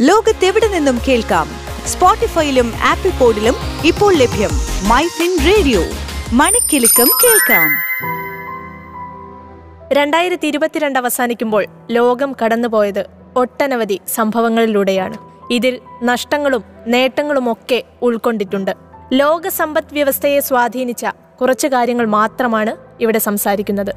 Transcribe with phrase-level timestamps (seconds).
[0.00, 1.48] ലോകത്തെവിടെ നിന്നും കേൾക്കാം?
[1.86, 3.54] സ്പോട്ടിഫൈയിലും ആപ്പിൾ പോഡിലും
[3.84, 4.50] ഇപ്പോൾ ലഭ്യം
[4.88, 5.80] മൈ ഫിൻ റേഡിയോ.
[6.32, 7.70] മണിക്കെലക്കം കേൾക്കാം.
[9.92, 13.04] രണ്ടായിരത്തി ഇരുപത്തിരണ്ട് അവസാനിക്കുമ്പോൾ ലോകം കടന്നുപോയത്
[13.36, 15.16] ഒട്ടനവധി സംഭവങ്ങളിലൂടെയാണ്.
[15.50, 18.70] ഇതിൽ നഷ്ടങ്ങളും നേട്ടങ്ങളുമൊക്കെ ഉൾക്കൊണ്ടിട്ടുണ്ട്.
[19.12, 21.06] ലോക സമ്പദ് വ്യവസ്ഥയെ സ്വാധീനിച്ച
[21.40, 23.94] കുറച്ച് കാര്യങ്ങൾ മാത്രമാണ് ഇവിടെ സംസാരിക്കുന്നത്.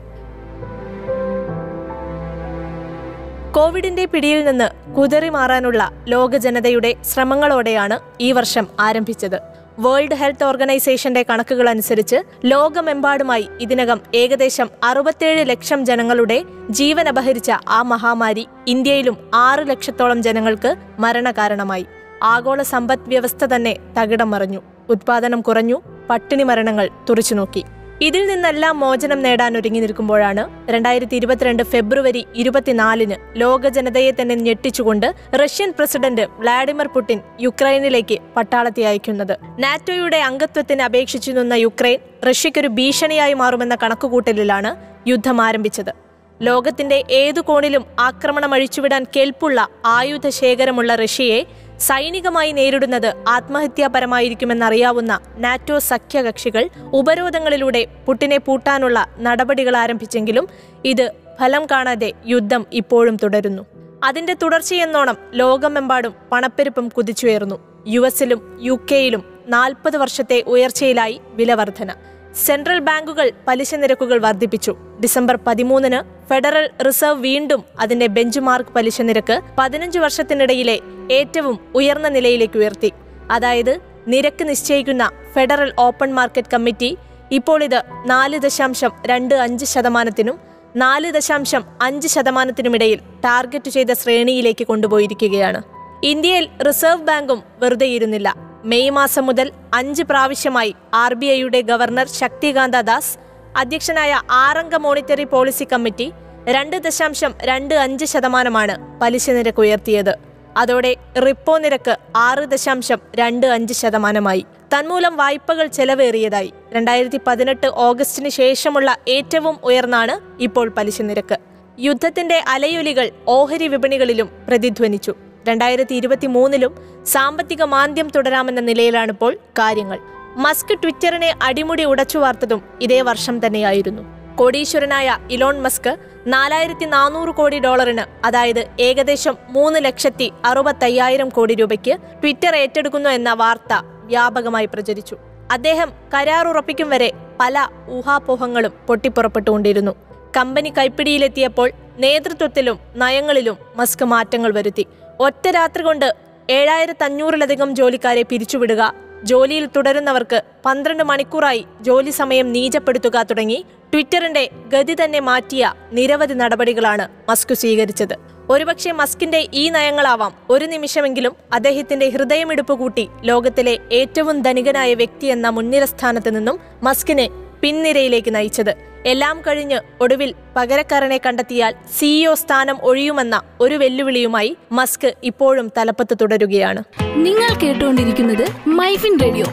[3.52, 9.40] കോവിഡിന്റെ പിടിയിൽ നിന്ന് കുതറി മാറാനുള്ള ലോക ജനതയുടെ ശ്രമങ്ങളോടെയാണ് ഈ വർഷം ആരംഭിച്ചത്.
[9.80, 18.48] വേൾഡ് ഹെൽത്ത് ഓർഗനൈസേഷന്റെ കണക്കുകൾ അനുസരിച്ച് ലോകമെമ്പാടുമായി ഇതിനകം ഏകദേശം അറുപത്തേഴ് ലക്ഷം ജനങ്ങളുടെ ജീവൻ അപഹരിച്ച ആ മഹാമാരി
[18.68, 21.86] ഇന്ത്യയിലും ആറ് ലക്ഷത്തോളം ജനങ്ങൾക്ക് മരണകാരണമായി.
[22.24, 24.62] ആഗോള സമ്പദ് വ്യവസ്ഥ തന്നെ തകിടം മറിഞ്ഞു.
[24.90, 25.82] ഉത്പാദനം കുറഞ്ഞു.
[26.10, 27.64] പട്ടിണി മരണങ്ങൾ തുറച്ചുനോക്കി.
[28.02, 35.72] ഇതിൽ നിന്നെല്ലാം മോചനം നേടാൻ ഒരുങ്ങി നിൽക്കുമ്പോഴാണ് രണ്ടായിരത്തി ഇരുപത്തിരണ്ട് ഫെബ്രുവരി ഇരുപത്തിനാലിന് ലോക ജനതയെ തന്നെ ഞെട്ടിച്ചുകൊണ്ട് റഷ്യൻ
[35.78, 39.36] പ്രസിഡന്റ് വ്ളാഡിമിർ പുടിൻ യുക്രൈനിലേക്ക് പട്ടാളത്തെ അയക്കുന്നത്.
[39.60, 44.72] നാറ്റോയുടെ അംഗത്വത്തിന് അപേക്ഷിച്ചു നിന്ന യുക്രൈൻ റഷ്യയ്ക്കൊരു ഭീഷണിയായി മാറുമെന്ന കണക്കുകൂട്ടലിലാണ്
[45.10, 45.94] യുദ്ധം ആരംഭിച്ചത്.
[46.42, 51.40] ലോകത്തിന്റെ ഏതു കോണിലും ആക്രമണം അഴിച്ചുവിടാൻ കെൽപ്പുള്ള ആയുധ ശേഖരമുള്ള റഷ്യയെ
[51.82, 60.48] സൈനികമായി നേരിടുന്നത് ആത്മഹത്യാപരമായിരിക്കുമെന്നറിയാവുന്ന നാറ്റോ സഖ്യകക്ഷികൾ ഉപരോധങ്ങളിലൂടെ പുട്ടിനെ പൂട്ടാനുള്ള നടപടികൾ ആരംഭിച്ചെങ്കിലും
[60.86, 61.06] ഇത്
[61.40, 63.64] ഫലം കാണാതെ യുദ്ധം ഇപ്പോഴും തുടരുന്നു.
[64.04, 67.58] അതിന്റെ തുടർച്ചയെന്നോണം ലോകമെമ്പാടും പണപ്പെരുപ്പം കുതിച്ചുയർന്നു.
[67.88, 71.92] യു എസിലും യു കെയിലും നാൽപ്പത് വർഷത്തെ ഉയർച്ചയിലായി വിലവർധന
[72.36, 74.76] സെൻട്രൽ ബാങ്കുകൾ പലിശ നിരക്കുകൾ വർദ്ധിപ്പിച്ചു.
[75.02, 80.80] ഡിസംബർ പതിമൂന്നിന് ഫെഡറൽ റിസർവ് വീണ്ടും അതിന്റെ ബെഞ്ച് മാർക്ക് പലിശ നിരക്ക് പതിനഞ്ച് വർഷത്തിനിടയിലെ
[81.12, 82.92] ഏറ്റവും ഉയർന്ന നിലയിലേക്ക് ഉയർത്തി.
[83.32, 86.98] അതായത് നിരക്ക് നിശ്ചയിക്കുന്ന ഫെഡറൽ ഓപ്പൺ മാർക്കറ്റ് കമ്മിറ്റി
[87.32, 90.40] ഇപ്പോൾ ഇത് നാല് ദശാംശം രണ്ട് അഞ്ച് ശതമാനത്തിനും
[90.76, 95.62] നാല് ദശാംശം അഞ്ച് ശതമാനത്തിനുമിടയിൽ ടാർഗറ്റ് ചെയ്ത ശ്രേണിയിലേക്ക് കൊണ്ടുപോയിരിക്കുകയാണ്.
[96.04, 102.76] ഇന്ത്യയിൽ റിസർവ് ബാങ്കും വെറുതെ ഇരുന്നില്ല മെയ് മാസം മുതൽ അഞ്ച് പ്രാവശ്യമായി ആർ ബി ഐയുടെ ഗവർണർ ശക്തികാന്ത
[102.76, 103.18] ദാസ്
[103.58, 106.12] അധ്യക്ഷനായ ആറംഗ മോണിറ്ററി പോളിസി കമ്മിറ്റി
[106.48, 110.18] രണ്ട് ദശാംശം രണ്ട് അഞ്ച് ശതമാനമാണ് പലിശ നിരക്ക് ഉയർത്തിയത്.
[110.58, 110.96] അതോടെ
[111.28, 114.46] റിപ്പോ നിരക്ക് ആറ് ദശാംശം രണ്ട് അഞ്ച് ശതമാനമായി.
[114.74, 116.54] തന്മൂലം വായ്പകൾ ചെലവേറിയതായി.
[116.74, 121.38] രണ്ടായിരത്തി പതിനെട്ട് ഓഗസ്റ്റിന് ശേഷമുള്ള ഏറ്റവും ഉയർന്നാണ് ഇപ്പോൾ പലിശ നിരക്ക്.
[121.80, 125.16] യുദ്ധത്തിന്റെ അലയൊലികൾ ഓഹരി വിപണികളിലും പ്രതിധ്വനിച്ചു.
[125.48, 126.76] രണ്ടായിരത്തി ഇരുപത്തി മൂന്നിലും
[127.06, 130.00] സാമ്പത്തിക മാന്ദ്യം തുടരാമെന്ന നിലയിലാണിപ്പോൾ കാര്യങ്ങൾ.
[130.36, 134.02] മസ്ക് ട്വിറ്ററിനെ അടിമുടി ഉടച്ചു വാർത്തതും ഇതേ വർഷം തന്നെയായിരുന്നു.
[134.36, 135.98] കോടീശ്വരനായ ഇലോൺ മസ്ക്
[136.28, 143.74] നാലായിരത്തി നാനൂറ് കോടി ഡോളറിന് അതായത് ഏകദേശം മൂന്ന് ലക്ഷത്തി അറുപത്തയ്യായിരം കോടി രൂപയ്ക്ക് ട്വിറ്റർ ഏറ്റെടുക്കുന്നു എന്ന വാർത്ത
[143.84, 145.18] വ്യാപകമായി പ്രചരിച്ചു.
[145.52, 149.92] അദ്ദേഹം കരാർ ഉറപ്പിക്കും വരെ പല ഊഹാപോഹങ്ങളും പൊട്ടിപ്പുറപ്പെട്ടുകൊണ്ടിരുന്നു.
[150.38, 151.72] കമ്പനി കൈപ്പിടിയിലെത്തിയപ്പോൾ
[152.04, 154.86] നേതൃത്വത്തിലും നയങ്ങളിലും മസ്ക് മാറ്റങ്ങൾ വരുത്തി.
[155.28, 156.10] ഒറ്റ രാത്രി കൊണ്ട്
[156.50, 158.82] ഏഴായിരത്തി അഞ്ഞൂറിലധികം ജോലിക്കാരെ പിരിച്ചുവിടുക.
[159.30, 163.60] ജോലിയിൽ തുടരുന്നവർക്ക് പന്ത്രണ്ട് മണിക്കൂറായി ജോലി സമയം നീചപ്പെടുത്തുക തുടങ്ങി
[163.92, 168.16] ട്വിറ്ററിന്റെ ഗതി തന്നെ മാറ്റിയ നിരവധി നടപടികളാണ് മസ്ക് സ്വീകരിച്ചത്.
[168.50, 175.86] ഒരുപക്ഷെ മസ്കിന്റെ ഈ നയങ്ങളാവാം ഒരു നിമിഷമെങ്കിലും അദ്ദേഹത്തിന്റെ ഹൃദയമിടിപ്പ് കൂട്ടി ലോകത്തിലെ ഏറ്റവും ധനികനായ വ്യക്തി എന്ന മുൻനിര
[175.94, 177.28] സ്ഥാനത്ത് നിന്നും മസ്കിനെ
[177.62, 178.76] പിൻനിരയിലേക്ക് നയിച്ചത്.
[179.06, 186.84] എല്ലാം കഴിഞ്ഞ് ഒടുവിൽ പകരക്കാരനെ കണ്ടെത്തിയാൽ സിഇഒ സ്ഥാനം ഒഴിയുമെന്ന ഒരു വെല്ലുവിളിയുമായി മസ്ക് ഇപ്പോഴും തലപ്പത്ത് തുടരുകയാണ്.
[187.02, 189.46] നിങ്ങൾ കേട്ടുകൊണ്ടിരിക്കുന്നത് മൈഫിൻ റേഡിയോ.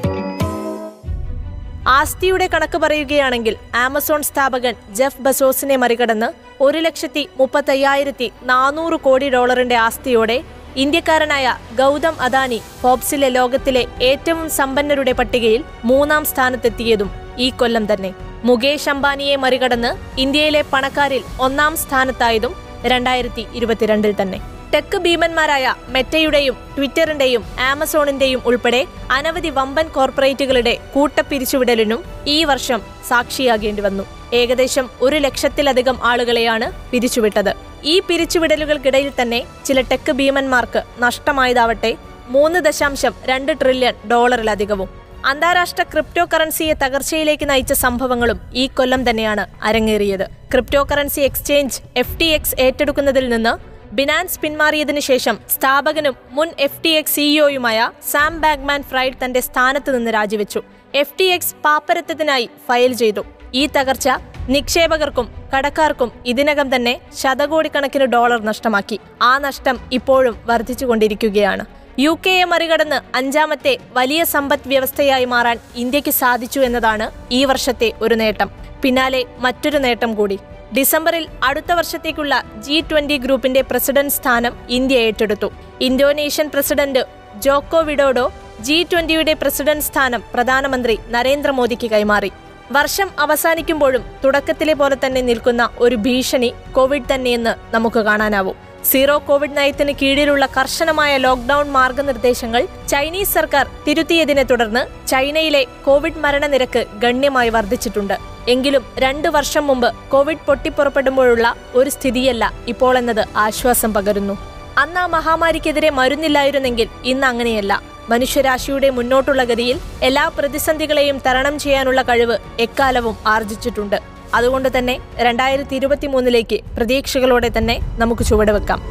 [1.88, 6.26] ആസ്തിയുടെ കണക്ക് പറയുകയാണെങ്കിൽ ആമസോൺ സ്ഥാപകൻ ജെഫ് ബസോസിനെ മറികടന്ന്
[6.62, 10.42] ഒരു ലക്ഷത്തി മുപ്പത്തയ്യായിരത്തി നാനൂറ് കോടി ഡോളറിന്റെ ആസ്തിയോടെ
[10.76, 18.10] ഇന്ത്യക്കാരനായ ഗൗതം അദാനി ഫോബ്സിലെ ലോകത്തിലെ ഏറ്റവും സമ്പന്നരുടെ പട്ടികയിൽ മൂന്നാം സ്ഥാനത്തെത്തിയതും ഈ കൊല്ലം തന്നെ.
[18.44, 22.54] മുകേഷ് അംബാനിയെ മറികടന്ന് ഇന്ത്യയിലെ പണക്കാരിൽ ഒന്നാം സ്ഥാനത്തായതും
[22.84, 24.41] രണ്ടായിരത്തി ഇരുപത്തിരണ്ടിൽ തന്നെ.
[24.75, 34.05] ടെക് ഭീമന്മാരായ മെറ്റയുടെയും ട്വിറ്ററിന്റെയും ആമസോണിന്റെയും ഉൾപ്പെടെ അനവധി വമ്പൻ കോർപ്പറേറ്റുകളുടെ കൂട്ടപ്പിരിച്ചുവിടലിനും ഈ വർഷം സാക്ഷിയാകേണ്ടി വന്നു.
[34.32, 37.53] ഏകദേശം ഒരു ലക്ഷത്തിലധികം ആളുകളെയാണ് പിരിച്ചുവിട്ടത്.
[37.84, 41.97] ഈ പിരിച്ചുവിടലുകൾക്കിടയിൽ തന്നെ ചില ടെക് ഭീമന്മാർക്ക് നഷ്ടമായതാവട്ടെ
[42.28, 44.88] മൂന്ന് ദശാംശം രണ്ട് ട്രില്യൺ ഡോളറിലധികവും.
[45.28, 50.25] അന്താരാഷ്ട്ര ക്രിപ്റ്റോ കറൻസിയെ തകർച്ചയിലേക്ക് നയിച്ച സംഭവങ്ങളും ഈ കൊല്ലം തന്നെയാണ് അരങ്ങേറിയത്.
[50.52, 53.52] Crypto currency exchange F T X ഏറ്റെടുക്കുന്നതിൽ നിന്ന്
[53.94, 60.10] ബിനാൻസ് പിന്മാറിയതിനു ശേഷം സ്ഥാപകനും മുൻ എഫ് ടി എക്സ് സിഇഒയുമായ സാം ബാഗ്മാൻ ഫ്രൈഡ് തന്റെ സ്ഥാനത്ത് നിന്ന്
[60.14, 60.62] രാജിവെച്ചു.
[60.94, 63.25] എഫ് ടി എക്സ് പാപ്പരത്വത്തിനായി ഫയൽ ചെയ്തു.
[63.54, 64.08] ഈ തകർച്ച
[64.48, 65.26] നിക്ഷേപകർക്കും
[65.56, 69.00] കടക്കാർക്കും ഇതിനകം തന്നെ ശതകോടിക്കണക്കിന് ഡോളർ നഷ്ടമാക്കി.
[69.22, 71.77] ആ നഷ്ടം ഇപ്പോഴും വർദ്ധിച്ചുകൊണ്ടിരിക്കുകയാണ്.
[72.00, 78.50] യു കെയെ മറികടന്ന് അഞ്ചാമത്തെ വലിയ സമ്പദ് വ്യവസ്ഥയായി മാറാൻ ഇന്ത്യയ്ക്ക് സാധിച്ചു എന്നതാണ് ഈ വർഷത്തെ ഒരു നേട്ടം.
[78.83, 80.37] പിന്നാലെ മറ്റൊരു നേട്ടം കൂടി.
[80.77, 82.35] ഡിസംബറിൽ അടുത്ത വർഷത്തേക്കുള്ള
[82.67, 85.49] ജി ട്വന്റി ഗ്രൂപ്പിന്റെ പ്രസിഡന്റ് സ്ഥാനം ഇന്ത്യ ഏറ്റെടുത്തു.
[85.81, 87.03] Indonesian president
[87.47, 88.27] Joko Widodo
[88.61, 92.33] G ട്വന്റിയുടെ president സ്ഥാനം പ്രധാനമന്ത്രി നരേന്ദ്രമോദിക്ക് കൈമാറി.
[92.73, 98.56] വർഷം അവസാനിക്കുമ്പോഴും തുടക്കത്തിലെ പോലെ തന്നെ നിൽക്കുന്ന ഒരു ഭീഷണി കോവിഡ് തന്നെയെന്ന് നമുക്ക് കാണാനാവും.
[98.84, 107.48] സീറോ കോവിഡ് നയത്തിന് കീഴിലുള്ള കർശനമായ ലോക്ഡൌൺ മാർഗനിർദ്ദേശങ്ങൾ ചൈനീസ് സർക്കാർ തിരുത്തിയതിനെ തുടർന്ന് ചൈനയിലെ കോവിഡ് മരണനിരക്ക് ഗണ്യമായി
[107.48, 108.19] വർദ്ധിച്ചിട്ടുണ്ട്.
[108.48, 114.38] എങ്കിലും രണ്ടു വർഷം മുമ്പ് കോവിഡ് പൊട്ടിപ്പുറപ്പെടുമ്പോഴുള്ള ഒരു സ്ഥിതിയല്ല ഇപ്പോൾ എന്നത് ആശ്വാസം പകരുന്നു.
[114.78, 117.82] അന്ന് ആ മഹാമാരിക്കെതിരെ മരുന്നില്ലായിരുന്നെങ്കിൽ ഇന്ന് അങ്ങനെയല്ല.
[118.08, 124.18] മനുഷ്യരാശിയുടെ മുന്നോട്ടുള്ള ഗതിയിൽ എല്ലാ പ്രതിസന്ധികളെയും തരണം ചെയ്യാനുള്ള കഴിവ് എക്കാലവും ആർജിച്ചിട്ടുണ്ട്.
[124.34, 128.82] അതുകൊണ്ട് തന്നെ രണ്ടായിരത്തി ഇരുപത്തി മൂന്നിലേക്ക് പ്രതീക്ഷകളോടെ തന്നെ നമുക്ക് ചുവടുവെക്കാം.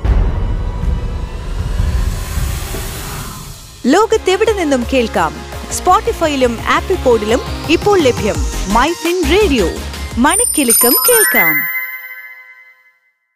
[3.86, 5.34] ലോകത്തെവിടെ നിന്നും കേൾക്കാം?
[5.72, 8.36] സ്പോട്ടിഫൈയിലും ആപ്പിൾ പോഡിലും ഇപ്പോൾ ലഭ്യം
[8.74, 8.92] മൈ
[9.32, 9.70] റേഡിയോ.
[10.18, 11.77] മണിക്കെലക്കം കേൾക്കാം.